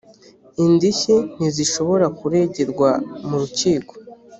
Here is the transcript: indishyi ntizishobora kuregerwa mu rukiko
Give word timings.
indishyi 0.65 1.15
ntizishobora 1.35 2.05
kuregerwa 2.17 2.89
mu 3.27 3.35
rukiko 3.41 3.93